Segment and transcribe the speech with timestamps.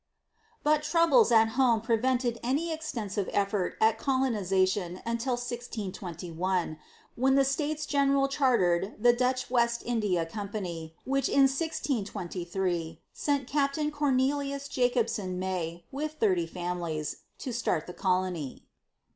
[0.63, 6.79] But troubles at home prevented any extensive effort at colonization until 1621,
[7.15, 13.91] when the States General chartered the Dutch West India Company, which in 1623 sent Captain
[13.91, 18.65] Cornelius Jacobsen Mey, with thirty families, to start the colony.